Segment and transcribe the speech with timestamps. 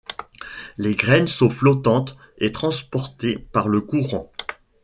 [0.79, 4.31] Les graines sont flottantes et transportées par le courant.